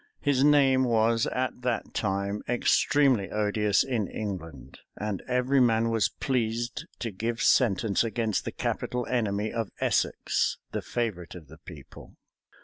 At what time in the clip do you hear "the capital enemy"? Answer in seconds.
8.43-9.53